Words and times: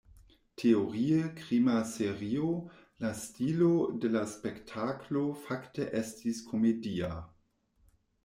Teorie 0.59 1.17
krima 1.39 1.73
serio, 1.89 2.47
la 3.05 3.11
stilo 3.19 3.69
de 4.05 4.11
la 4.15 4.23
spektaklo 4.33 5.23
fakte 5.43 5.85
estis 6.01 6.41
komedia. 6.49 7.11